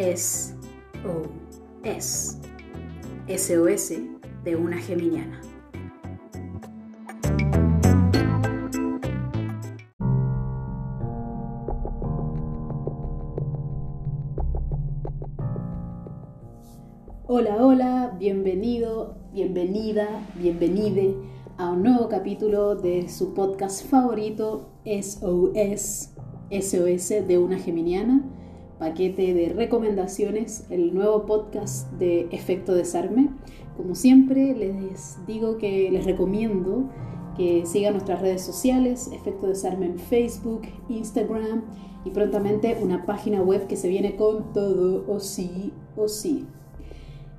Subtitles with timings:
[0.00, 0.54] S
[1.04, 1.28] O
[1.84, 2.38] S
[3.28, 3.92] SOS
[4.44, 5.42] de una geminiana.
[17.26, 21.14] Hola, hola, bienvenido, bienvenida, bienvenide
[21.58, 26.14] a un nuevo capítulo de su podcast favorito SOS,
[26.50, 28.24] SOS de una geminiana,
[28.80, 33.28] paquete de recomendaciones, el nuevo podcast de Efecto Desarme.
[33.76, 36.88] Como siempre les digo que les recomiendo
[37.36, 41.62] que sigan nuestras redes sociales, Efecto Desarme en Facebook, Instagram
[42.06, 46.46] y prontamente una página web que se viene con todo o sí o sí.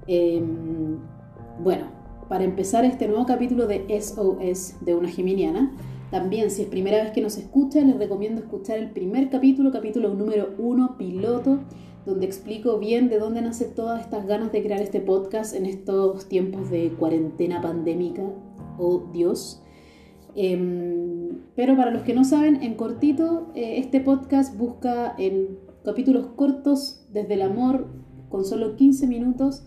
[0.06, 1.00] Em,
[1.64, 1.86] bueno,
[2.30, 5.72] para empezar este nuevo capítulo de SOS de una geminiana,
[6.12, 10.14] también si es primera vez que nos escucha, les recomiendo escuchar el primer capítulo, capítulo
[10.14, 11.60] número uno, piloto,
[12.06, 16.28] donde explico bien de dónde nacen todas estas ganas de crear este podcast en estos
[16.28, 18.24] tiempos de cuarentena pandémica.
[18.78, 19.64] Oh Dios.
[20.36, 26.28] Em, pero para los que no saben, en cortito, eh, este podcast busca en capítulos
[26.36, 27.88] cortos, desde el amor,
[28.28, 29.64] con solo 15 minutos,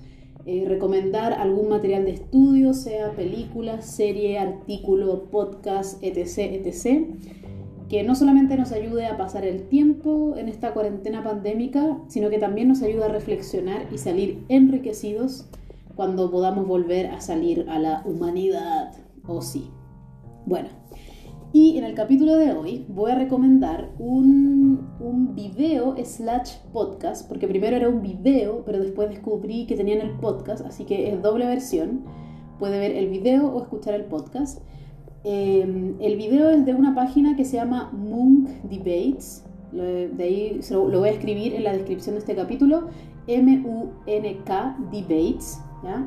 [0.47, 7.07] eh, recomendar algún material de estudio, sea película, serie, artículo, podcast, etc., etc.,
[7.89, 12.39] que no solamente nos ayude a pasar el tiempo en esta cuarentena pandémica, sino que
[12.39, 15.47] también nos ayude a reflexionar y salir enriquecidos
[15.95, 18.93] cuando podamos volver a salir a la humanidad,
[19.27, 19.71] o sí.
[20.47, 20.69] Bueno,
[21.55, 27.47] y en el capítulo de hoy voy a recomendar un, un video slash podcast, porque
[27.47, 31.47] primero era un video, pero después descubrí que tenían el podcast, así que es doble
[31.47, 32.03] versión.
[32.59, 34.63] Puede ver el video o escuchar el podcast.
[35.23, 39.45] Eh, el video es de una página que se llama Munk Debates.
[39.71, 42.89] De ahí lo, lo voy a escribir en la descripción de este capítulo.
[43.29, 45.61] M-U-N-K Debates.
[45.85, 46.05] ¿ya?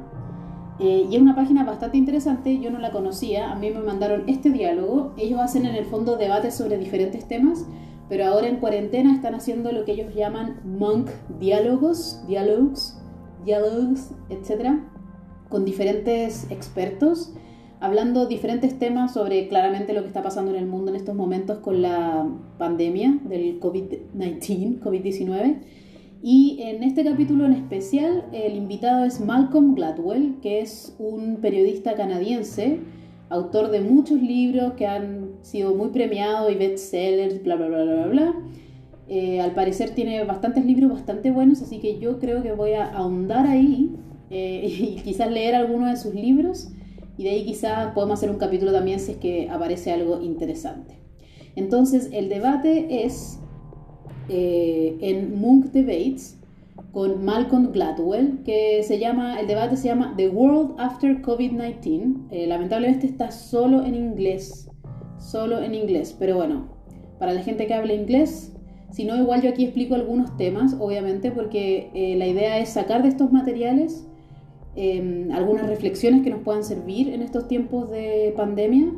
[0.79, 4.23] Eh, y es una página bastante interesante, yo no la conocía, a mí me mandaron
[4.27, 7.65] este diálogo, ellos hacen en el fondo debates sobre diferentes temas,
[8.09, 12.95] pero ahora en cuarentena están haciendo lo que ellos llaman monk diálogos, diálogos,
[13.43, 14.79] diálogos, etc.,
[15.49, 17.33] con diferentes expertos,
[17.79, 21.59] hablando diferentes temas sobre claramente lo que está pasando en el mundo en estos momentos
[21.59, 22.27] con la
[22.57, 25.57] pandemia del COVID-19, COVID-19.
[26.29, 31.93] Y en este capítulo en especial, el invitado es Malcolm Gladwell, que es un periodista
[31.93, 32.81] canadiense,
[33.29, 38.07] autor de muchos libros que han sido muy premiados y bestsellers, bla, bla, bla, bla,
[38.07, 38.35] bla.
[39.07, 42.89] Eh, al parecer tiene bastantes libros bastante buenos, así que yo creo que voy a
[42.91, 43.95] ahondar ahí
[44.29, 44.67] eh,
[44.97, 46.73] y quizás leer algunos de sus libros
[47.17, 50.99] y de ahí quizás podemos hacer un capítulo también si es que aparece algo interesante.
[51.55, 53.39] Entonces el debate es
[54.29, 56.37] eh, en Munk Debates
[56.91, 62.27] con Malcolm Gladwell, que se llama, el debate se llama The World After COVID-19.
[62.31, 64.69] Eh, lamentablemente está solo en inglés,
[65.19, 66.67] solo en inglés, pero bueno,
[67.19, 68.53] para la gente que habla inglés,
[68.91, 73.03] si no, igual yo aquí explico algunos temas, obviamente, porque eh, la idea es sacar
[73.03, 74.07] de estos materiales
[74.75, 78.93] em, algunas reflexiones que nos puedan servir en estos tiempos de pandemia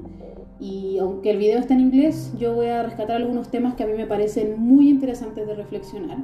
[0.60, 3.88] y aunque el video está en inglés, yo voy a rescatar algunos temas que a
[3.88, 6.18] mí me parecen muy interesantes de reflexionar.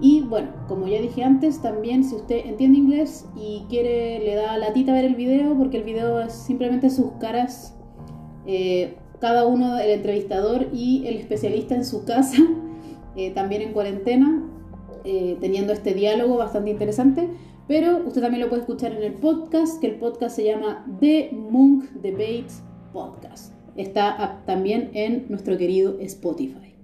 [0.00, 4.56] Y bueno, como ya dije antes, también si usted entiende inglés y quiere, le da
[4.56, 7.76] latita a ver el video, porque el video es simplemente sus caras,
[8.46, 12.38] eh, cada uno, el entrevistador y el especialista en su casa,
[13.16, 14.42] eh, también en cuarentena,
[15.04, 17.28] eh, teniendo este diálogo bastante interesante.
[17.68, 21.30] Pero usted también lo puede escuchar en el podcast, que el podcast se llama The
[21.32, 26.74] Monk Debates Podcast está también en nuestro querido Spotify.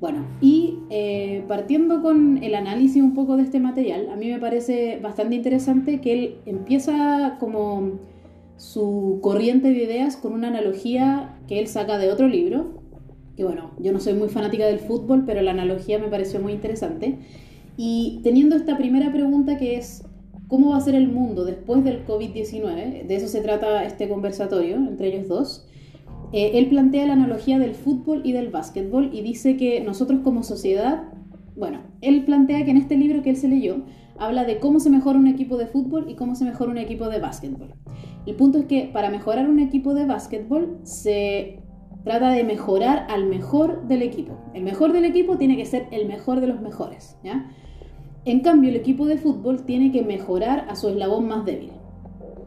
[0.00, 4.38] Bueno, y eh, partiendo con el análisis un poco de este material, a mí me
[4.38, 7.98] parece bastante interesante que él empieza como
[8.56, 12.80] su corriente de ideas con una analogía que él saca de otro libro,
[13.36, 16.52] que bueno, yo no soy muy fanática del fútbol, pero la analogía me pareció muy
[16.52, 17.18] interesante.
[17.76, 20.04] Y teniendo esta primera pregunta que es,
[20.48, 23.06] ¿cómo va a ser el mundo después del COVID-19?
[23.06, 25.66] De eso se trata este conversatorio entre ellos dos.
[26.32, 30.42] Eh, él plantea la analogía del fútbol y del básquetbol y dice que nosotros como
[30.42, 31.04] sociedad,
[31.56, 33.82] bueno, él plantea que en este libro que él se leyó,
[34.18, 37.08] habla de cómo se mejora un equipo de fútbol y cómo se mejora un equipo
[37.08, 37.74] de básquetbol.
[38.26, 41.62] El punto es que para mejorar un equipo de básquetbol se
[42.04, 44.38] trata de mejorar al mejor del equipo.
[44.54, 47.50] El mejor del equipo tiene que ser el mejor de los mejores, ¿ya?
[48.24, 51.72] En cambio, el equipo de fútbol tiene que mejorar a su eslabón más débil.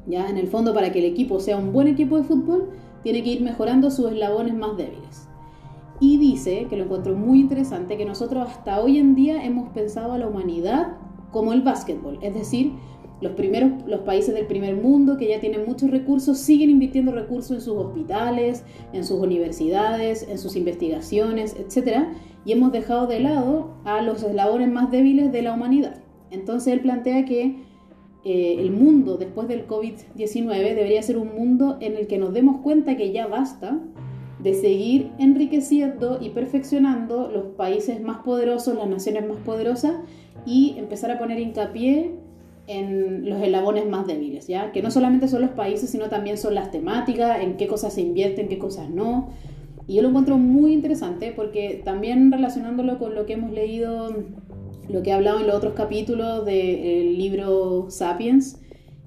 [0.06, 0.30] ¿ya?
[0.30, 2.70] En el fondo, para que el equipo sea un buen equipo de fútbol,
[3.04, 5.28] tiene que ir mejorando sus eslabones más débiles.
[6.00, 10.14] Y dice, que lo encuentro muy interesante, que nosotros hasta hoy en día hemos pensado
[10.14, 10.98] a la humanidad
[11.32, 12.20] como el básquetbol.
[12.22, 12.74] Es decir,
[13.22, 17.52] los, primeros, los países del primer mundo que ya tienen muchos recursos siguen invirtiendo recursos
[17.52, 22.06] en sus hospitales, en sus universidades, en sus investigaciones, etc.
[22.46, 26.02] Y hemos dejado de lado a los eslabones más débiles de la humanidad.
[26.32, 27.64] Entonces él plantea que
[28.26, 32.62] eh, el mundo después del COVID-19 debería ser un mundo en el que nos demos
[32.62, 33.80] cuenta que ya basta
[34.40, 39.96] de seguir enriqueciendo y perfeccionando los países más poderosos, las naciones más poderosas
[40.46, 42.12] y empezar a poner hincapié
[42.68, 44.72] en los eslabones más débiles, ¿ya?
[44.72, 48.02] Que no solamente son los países, sino también son las temáticas, en qué cosas se
[48.02, 49.30] invierte, en qué cosas no.
[49.88, 54.16] Y yo lo encuentro muy interesante porque también relacionándolo con lo que hemos leído,
[54.90, 58.60] lo que he hablado en los otros capítulos del libro Sapiens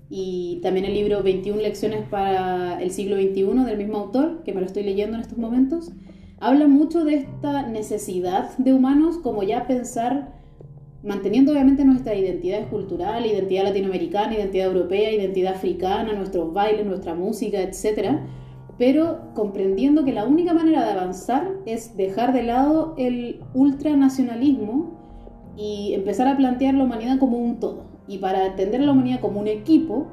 [0.09, 4.61] y también el libro 21 lecciones para el siglo XXI del mismo autor, que me
[4.61, 5.93] lo estoy leyendo en estos momentos,
[6.39, 10.37] habla mucho de esta necesidad de humanos como ya pensar
[11.03, 17.61] manteniendo obviamente nuestra identidad cultural, identidad latinoamericana, identidad europea, identidad africana, nuestros bailes, nuestra música,
[17.63, 18.19] etc.
[18.77, 25.06] Pero comprendiendo que la única manera de avanzar es dejar de lado el ultranacionalismo
[25.57, 27.85] y empezar a plantear la humanidad como un todo.
[28.07, 30.07] Y para entender la humanidad como un equipo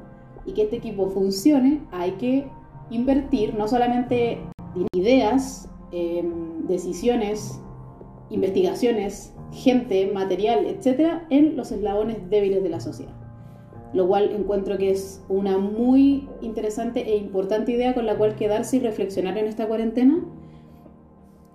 [0.46, 2.46] y que este equipo funcione, hay que
[2.90, 4.38] invertir no solamente
[4.74, 5.68] en ideas,
[6.66, 7.60] decisiones,
[8.30, 13.14] investigaciones, gente, material, etcétera, en los eslabones débiles de la sociedad.
[13.92, 18.78] Lo cual encuentro que es una muy interesante e importante idea con la cual quedarse
[18.78, 20.24] y reflexionar en esta cuarentena.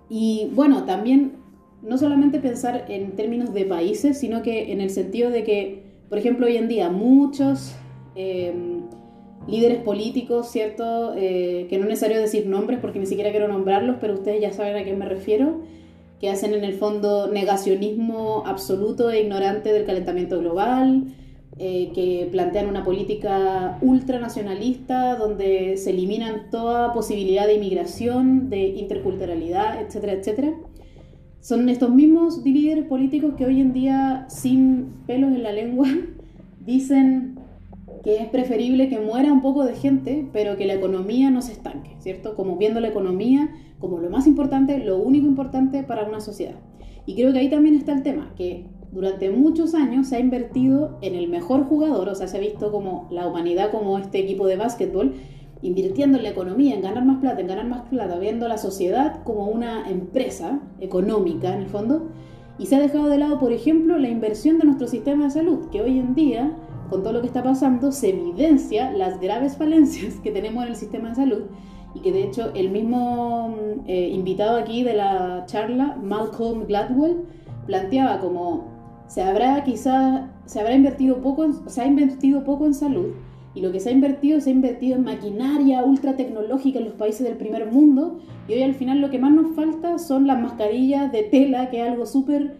[0.08, 1.39] Y bueno, también
[1.82, 6.18] no solamente pensar en términos de países, sino que en el sentido de que, por
[6.18, 7.74] ejemplo, hoy en día muchos
[8.14, 8.82] em,
[9.48, 11.14] líderes políticos, ¿cierto?
[11.16, 14.52] Eh, que no es necesario decir nombres porque ni siquiera quiero nombrarlos, pero ustedes ya
[14.52, 15.60] saben a qué me refiero
[16.20, 21.04] que hacen en el fondo negacionismo absoluto e ignorante del calentamiento global,
[21.58, 29.80] eh, que plantean una política ultranacionalista donde se eliminan toda posibilidad de inmigración, de interculturalidad,
[29.80, 30.54] etcétera, etcétera.
[31.40, 35.88] Son estos mismos líderes políticos que hoy en día, sin pelos en la lengua,
[36.60, 37.38] dicen
[38.04, 41.52] que es preferible que muera un poco de gente, pero que la economía no se
[41.52, 42.34] estanque, ¿cierto?
[42.36, 46.56] Como viendo la economía como lo más importante, lo único importante para una sociedad.
[47.06, 50.98] Y creo que ahí también está el tema, que durante muchos años se ha invertido
[51.00, 54.46] en el mejor jugador, o sea, se ha visto como la humanidad como este equipo
[54.46, 55.14] de básquetbol,
[55.62, 59.22] invirtiendo en la economía, en ganar más plata, en ganar más plata, viendo la sociedad
[59.24, 62.08] como una empresa económica en el fondo,
[62.58, 65.68] y se ha dejado de lado, por ejemplo, la inversión de nuestro sistema de salud,
[65.70, 66.52] que hoy en día,
[66.90, 70.76] con todo lo que está pasando, se evidencia las graves falencias que tenemos en el
[70.76, 71.42] sistema de salud
[71.94, 73.54] y que de hecho el mismo
[73.86, 77.24] eh, invitado aquí de la charla, Malcolm Gladwell,
[77.66, 78.68] planteaba como
[79.06, 83.08] se habrá quizás se habrá invertido poco se ha invertido poco en salud
[83.54, 86.94] y lo que se ha invertido se ha invertido en maquinaria ultra tecnológica en los
[86.94, 88.20] países del primer mundo.
[88.48, 91.82] Y hoy al final lo que más nos falta son las mascarillas de tela que
[91.82, 92.58] es algo súper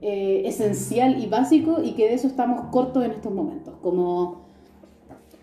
[0.00, 3.74] eh, esencial y básico y que de eso estamos cortos en estos momentos.
[3.82, 4.42] Como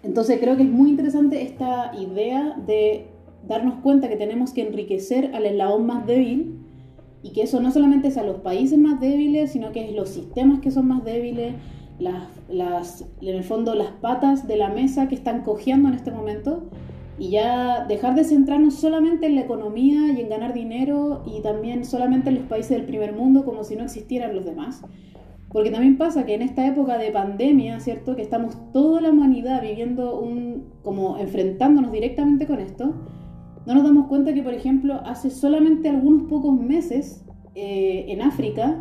[0.04, 3.08] entonces creo que es muy interesante esta idea de
[3.48, 6.60] darnos cuenta que tenemos que enriquecer al eslabón más débil
[7.22, 10.10] y que eso no solamente es a los países más débiles, sino que es los
[10.10, 11.56] sistemas que son más débiles,
[12.00, 16.12] las, las, en el fondo las patas de la mesa que están cojeando en este
[16.12, 16.70] momento
[17.20, 21.84] y ya dejar de centrarnos solamente en la economía y en ganar dinero y también
[21.84, 24.82] solamente en los países del primer mundo como si no existieran los demás.
[25.52, 28.16] Porque también pasa que en esta época de pandemia, ¿cierto?
[28.16, 32.94] Que estamos toda la humanidad viviendo un, como enfrentándonos directamente con esto,
[33.66, 37.26] no nos damos cuenta que, por ejemplo, hace solamente algunos pocos meses
[37.56, 38.78] eh, en África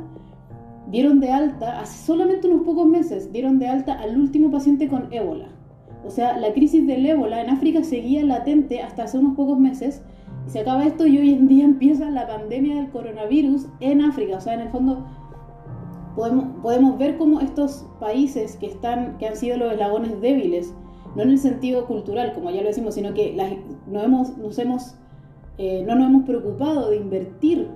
[0.90, 5.12] dieron de alta, hace solamente unos pocos meses, dieron de alta al último paciente con
[5.12, 5.48] ébola.
[6.06, 10.02] O sea, la crisis del ébola en África seguía latente hasta hace unos pocos meses.
[10.46, 14.36] Y se acaba esto y hoy en día empieza la pandemia del coronavirus en África.
[14.36, 15.06] O sea, en el fondo
[16.16, 20.74] podemos, podemos ver cómo estos países que, están, que han sido los eslabones débiles
[21.14, 23.36] no en el sentido cultural, como ya lo decimos, sino que
[23.86, 24.94] no, hemos, nos hemos,
[25.56, 27.68] eh, no nos hemos preocupado de invertir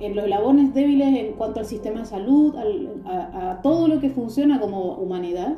[0.00, 2.54] en los eslabones débiles en cuanto al sistema de salud,
[3.06, 5.56] a, todo lo que funciona como humanidad.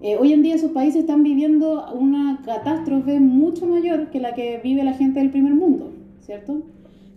[0.00, 4.60] Eh, hoy en día esos países están viviendo una catástrofe mucho mayor que la que
[4.62, 6.62] vive la gente del primer mundo, ¿cierto?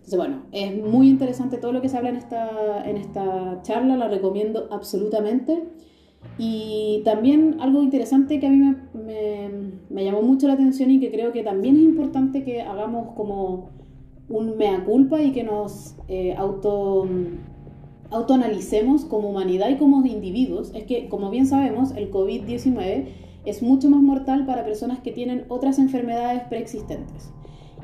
[0.08, 3.98] Entonces, bueno, es muy interesante todo lo que se habla en esta, en esta charla,
[3.98, 5.64] la recomiendo absolutamente.
[6.38, 11.32] Y también algo interesante que a mí me, llamó mucho la atención y que creo
[11.32, 13.70] que también es importante que hagamos como
[14.30, 17.08] un mea culpa y que nos eh, auto
[18.10, 23.06] autoanalicemos como humanidad y como individuos, es que, como bien sabemos, el COVID-19
[23.46, 27.32] es mucho más mortal para personas que tienen otras enfermedades preexistentes.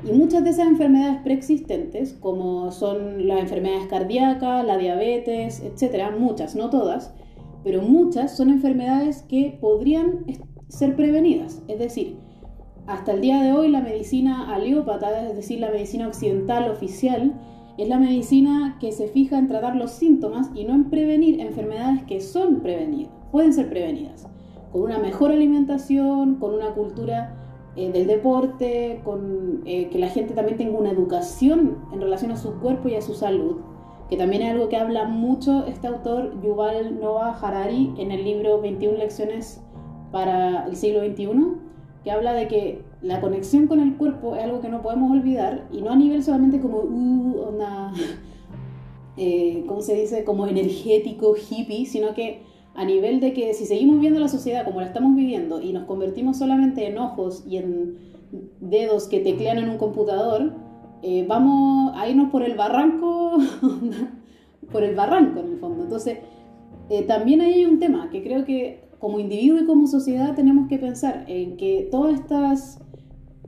[0.02, 6.54] Y muchas de esas enfermedades preexistentes, como son las enfermedades cardíacas, la diabetes, etcétera, muchas,
[6.54, 7.14] no todas,
[7.62, 10.26] pero muchas son enfermedades que podrían
[10.68, 11.62] ser prevenidas.
[11.68, 12.18] Es decir,
[12.86, 17.32] hasta el día de hoy la medicina aliópata, es decir, la medicina occidental oficial,
[17.78, 22.04] es la medicina que se fija en tratar los síntomas y no en prevenir enfermedades
[22.04, 24.28] que son prevenidas, pueden ser prevenidas,
[24.70, 27.34] con una mejor alimentación, con una cultura
[27.74, 32.36] eh, del deporte, con eh, que la gente también tenga una educación en relación a
[32.36, 33.56] su cuerpo y a su salud,
[34.08, 38.60] que también es algo que habla mucho este autor Yuval Noah Harari en el libro
[38.60, 39.64] 21 lecciones
[40.12, 41.63] para el siglo XXI,
[42.04, 45.66] que habla de que la conexión con el cuerpo es algo que no podemos olvidar
[45.72, 47.92] y no a nivel solamente como uh, una,
[49.16, 50.22] eh, ¿cómo se dice?
[50.22, 52.42] Como energético, hippie, sino que
[52.74, 55.84] a nivel de que si seguimos viendo la sociedad como la estamos viviendo y nos
[55.84, 57.96] convertimos solamente en ojos y en
[58.60, 60.52] dedos que teclean en un computador,
[61.02, 63.38] eh, vamos a irnos por el barranco,
[64.72, 65.84] por el barranco en el fondo.
[65.84, 66.18] Entonces,
[66.90, 70.78] eh, también hay un tema que creo que como individuo y como sociedad tenemos que
[70.78, 72.80] pensar en que todas estas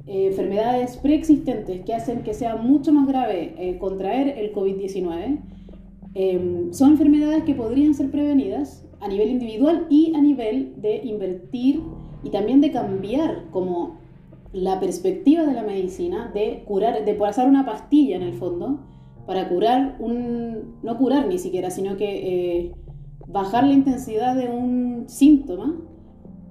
[0.06, 5.40] eh, enfermedades preexistentes que hacen que sea mucho más grave contraer el COVID-19,
[6.72, 11.80] son enfermedades que podrían ser prevenidas a nivel individual y a nivel de invertir
[12.22, 13.98] y también de cambiar como
[14.52, 18.80] la perspectiva de la medicina, de curar, de pasar una pastilla en el fondo,
[19.26, 22.72] para curar un, no curar ni siquiera, sino que eh,
[23.28, 25.74] bajar la intensidad de un síntoma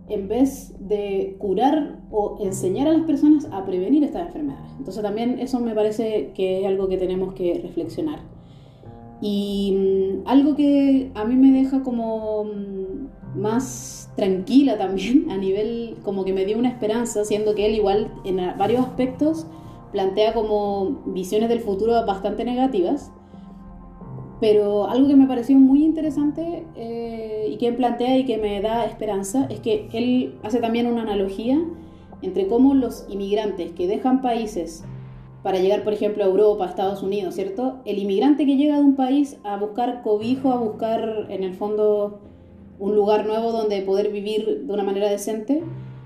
[0.07, 4.71] en vez de curar o enseñar a las personas a prevenir estas enfermedades.
[4.77, 8.19] Entonces también eso me parece que es algo que tenemos que reflexionar.
[9.21, 15.97] Y mm, algo que a mí me deja como mm, más tranquila también, a nivel
[16.03, 19.47] como que me dio una esperanza, siendo que él igual en varios aspectos
[19.91, 23.11] plantea como visiones del futuro bastante negativas,
[24.39, 28.61] pero algo que me pareció muy interesante eh, y que él plantea y que me
[28.61, 31.59] da esperanza es que él hace también una analogía
[32.21, 34.83] entre cómo los inmigrantes que dejan países
[35.43, 37.75] para llegar, por ejemplo, a Europa, a Estados Unidos, ¿cierto?
[37.85, 42.19] El inmigrante que llega de un país a buscar cobijo, a buscar en el fondo
[42.79, 45.61] un lugar nuevo donde poder vivir de una manera decente,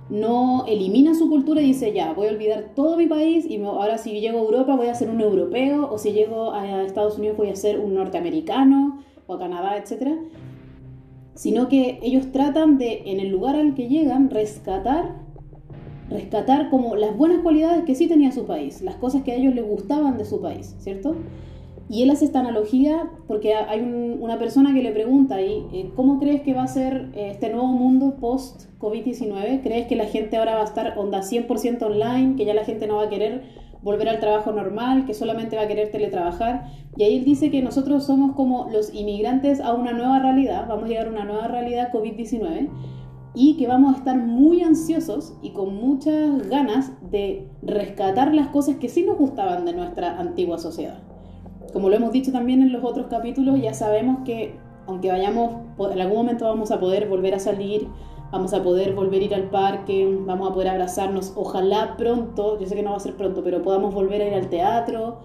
[0.09, 3.97] no elimina su cultura y dice, ya, voy a olvidar todo mi país y ahora
[3.97, 7.37] si llego a Europa voy a ser un europeo o si llego a Estados Unidos
[7.37, 10.17] voy a ser un norteamericano o a Canadá, etc.
[11.35, 15.29] Sino que ellos tratan de, en el lugar al que llegan, rescatar
[16.09, 19.53] rescatar como las buenas cualidades que sí tenía su país, las cosas que a ellos
[19.53, 21.15] les gustaban de su país, ¿cierto?
[21.91, 26.19] Y él hace esta analogía porque hay una persona que le pregunta ahí, eh, ¿cómo
[26.19, 29.63] crees que va a ser eh, este nuevo mundo post-COVID-19?
[29.63, 32.85] ¿Crees que la gente ahora va a estar onda 100% online, que ya la gente
[32.85, 33.41] no va a querer
[33.81, 36.67] volver al trabajo normal, que solamente va a querer teletrabajar?
[36.95, 40.85] Y ahí él dice que nosotros somos como los inmigrantes a una nueva realidad, vamos
[40.85, 42.69] a llegar a una nueva realidad COVID-19
[43.33, 48.75] y que vamos a estar muy ansiosos y con muchas ganas de rescatar las cosas
[48.75, 51.08] que sí nos gustaban de nuestra antigua sociedad.
[51.71, 54.55] Como lo hemos dicho también en los otros capítulos, ya sabemos que
[54.89, 55.51] aunque vayamos,
[55.91, 57.87] en algún momento vamos a poder volver a salir,
[58.31, 62.65] vamos a poder volver a ir al parque, vamos a poder abrazarnos, ojalá pronto, yo
[62.65, 65.19] sé que no va a ser pronto, pero podamos volver a ir al teatro,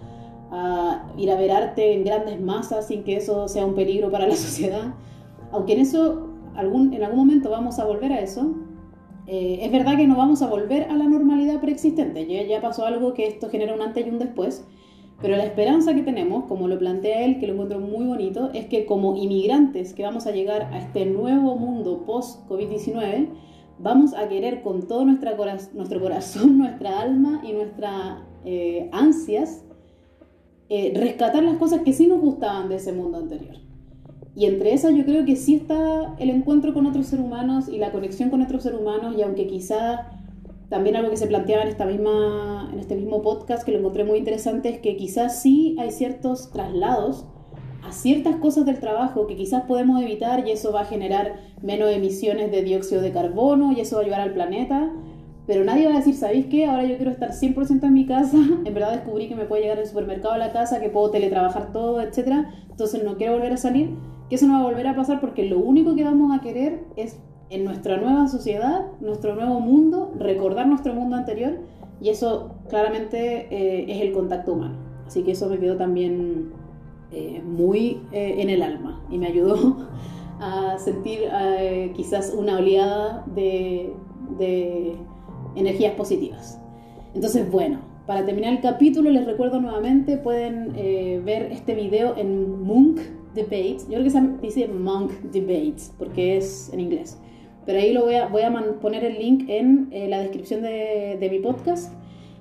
[0.51, 4.27] a ir a ver arte en grandes masas sin que eso sea un peligro para
[4.27, 4.95] la sociedad.
[5.51, 8.55] Aunque en eso en algún momento vamos a volver a eso.
[9.27, 12.85] Eh, es verdad que no vamos a volver a la normalidad preexistente, ya, ya pasó
[12.85, 14.67] algo que esto genera un antes y un después,
[15.25, 18.67] pero la esperanza que tenemos, como lo plantea él, que lo encuentro muy bonito, es
[18.67, 23.29] que como inmigrantes que vamos a llegar a este nuevo mundo post-COVID-19,
[23.79, 25.35] vamos a querer con todo nuestra
[25.73, 29.65] nuestro corazón, nuestra alma y nuestras eh, ansias
[30.69, 33.57] eh, rescatar las cosas que sí nos gustaban de ese mundo anterior.
[34.37, 37.79] Y entre esas yo creo que sí está el encuentro con otros seres humanos y
[37.79, 40.07] la conexión con otros seres humanos y aunque quizá
[40.75, 44.03] también algo que se planteaba en, esta misma, en este mismo podcast que lo encontré
[44.03, 47.27] muy interesante es que quizás sí hay ciertos traslados
[47.85, 51.91] a ciertas cosas del trabajo que quizás podemos evitar y eso va a generar menos
[51.91, 54.91] emisiones de dióxido de carbono y eso va a ayudar al planeta.
[55.47, 56.67] Pero nadie va a decir, ¿sabéis qué?
[56.67, 58.37] Ahora yo quiero estar 100% en mi casa.
[58.65, 61.71] En verdad descubrí que me puede llegar el supermercado a la casa, que puedo teletrabajar
[61.71, 62.49] todo, etc.
[62.69, 63.91] Entonces no quiero volver a salir
[64.29, 66.83] que eso no va a volver a pasar porque lo único que vamos a querer
[66.97, 67.21] es
[67.51, 71.59] en nuestra nueva sociedad, nuestro nuevo mundo, recordar nuestro mundo anterior
[72.01, 74.77] y eso claramente eh, es el contacto humano.
[75.07, 76.53] Así que eso me quedó también
[77.17, 79.77] eh, muy eh, en el alma y me ayudó
[80.41, 83.93] a sentir eh, quizás una oleada de,
[84.37, 84.97] de
[85.55, 86.61] energías positivas.
[87.15, 90.73] Entonces, bueno, para terminar el capítulo les recuerdo nuevamente, pueden
[91.25, 92.99] ver este video en Monk
[93.35, 93.85] Debates.
[93.85, 97.17] Yo creo que se dice Monk Debates porque es en inglés.
[97.67, 101.31] Pero ahí lo voy a, voy a poner el link en la descripción de, de
[101.31, 101.93] mi podcast.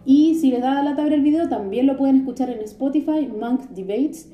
[0.06, 3.70] Y si les da la ver el video, también lo pueden escuchar en Spotify, Monk
[3.70, 4.30] Debates.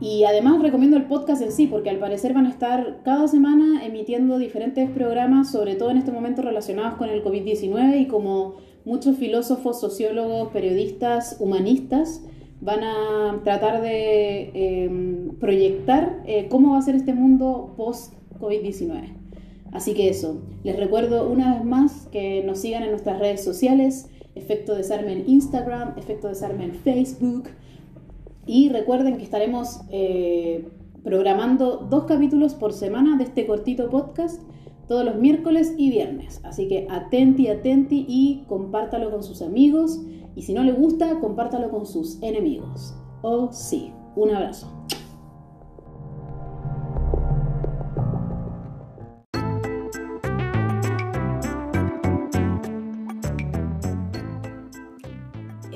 [0.00, 3.84] Y además recomiendo el podcast en sí, porque al parecer van a estar cada semana
[3.84, 9.16] emitiendo diferentes programas, sobre todo en este momento relacionados con el COVID-19 y como muchos
[9.16, 12.24] filósofos, sociólogos, periodistas, humanistas
[12.60, 19.21] van a tratar de em, proyectar eh, cómo va a ser este mundo post-COVID-19.
[19.72, 24.08] Así que eso, les recuerdo una vez más que nos sigan en nuestras redes sociales,
[24.34, 27.44] Efecto Desarme en Instagram, Efecto Desarme en Facebook.
[28.46, 30.68] Y recuerden que estaremos eh,
[31.04, 34.42] programando dos capítulos por semana de este cortito podcast
[34.88, 36.40] todos los miércoles y viernes.
[36.44, 40.00] Así que atenti, atenti y compártalo con sus amigos.
[40.34, 42.94] Y si no le gusta, compártalo con sus enemigos.
[43.22, 44.68] Oh sí, un abrazo.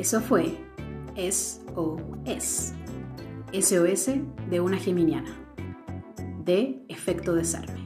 [0.07, 0.57] Eso fue
[1.17, 2.73] SOS.
[3.53, 4.11] SOS
[4.49, 5.37] de una geminiana.
[6.45, 7.86] De efecto desarme.